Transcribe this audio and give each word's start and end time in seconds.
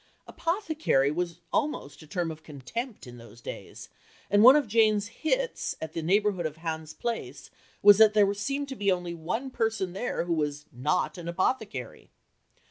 Apothecary 0.25 1.11
was 1.11 1.41
almost 1.53 2.01
a 2.01 2.07
term 2.07 2.31
of 2.31 2.41
contempt 2.41 3.05
in 3.05 3.17
those 3.19 3.39
days, 3.39 3.87
and 4.31 4.41
one 4.41 4.55
of 4.55 4.67
Jane's 4.67 5.05
hits 5.09 5.75
at 5.79 5.93
the 5.93 6.01
neighbourhood 6.01 6.47
of 6.47 6.57
Hans 6.57 6.91
Place 6.95 7.51
was 7.83 7.99
that 7.99 8.15
there 8.15 8.33
seemed 8.33 8.67
to 8.69 8.75
be 8.75 8.91
only 8.91 9.13
one 9.13 9.51
person 9.51 9.93
there 9.93 10.23
who 10.25 10.33
was 10.33 10.65
"not 10.71 11.19
an 11.19 11.27
apothecary." 11.27 12.09